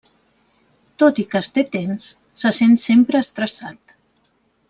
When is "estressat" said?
3.27-3.97